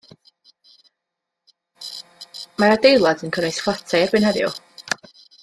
Mae'r 2.63 2.73
adeilad 2.77 3.23
yn 3.29 3.35
cynnwys 3.37 3.61
fflatiau 3.67 4.03
erbyn 4.09 4.27
heddiw. 4.31 4.59